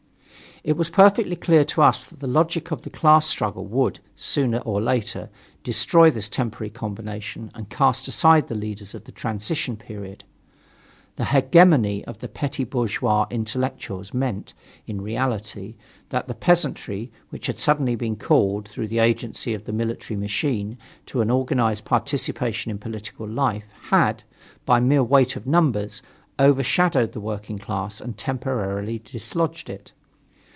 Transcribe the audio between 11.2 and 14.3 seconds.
hegemony of the petty bourgeois intellectuals